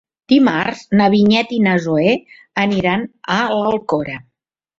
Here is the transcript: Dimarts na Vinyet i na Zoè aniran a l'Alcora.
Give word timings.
Dimarts 0.31 0.79
na 1.01 1.09
Vinyet 1.15 1.53
i 1.57 1.59
na 1.65 1.75
Zoè 1.83 2.15
aniran 2.65 3.05
a 3.37 3.37
l'Alcora. 3.53 4.19